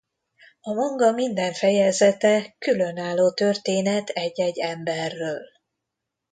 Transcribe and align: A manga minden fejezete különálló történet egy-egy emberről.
A 0.61 0.73
manga 0.73 1.11
minden 1.11 1.53
fejezete 1.53 2.55
különálló 2.59 3.31
történet 3.31 4.09
egy-egy 4.09 4.59
emberről. 4.59 5.41